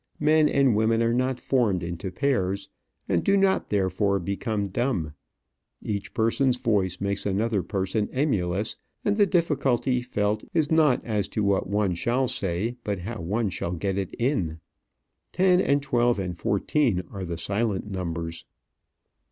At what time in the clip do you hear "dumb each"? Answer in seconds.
4.69-6.11